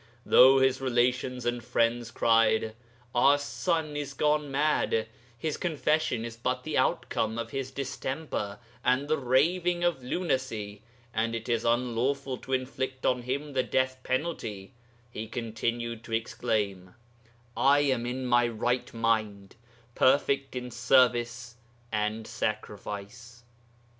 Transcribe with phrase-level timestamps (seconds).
[0.25, 2.73] Though his relations and friends cried,
[3.13, 5.05] "Our son is gone mad;
[5.37, 10.81] his confession is but the outcome of his distemper and the raving of lunacy,
[11.13, 14.73] and it is unlawful to inflict on him the death penalty,"
[15.11, 16.95] he continued to exclaim,
[17.55, 19.55] "I am in my right mind,
[19.93, 21.57] perfect in service
[21.91, 23.43] and sacrifice."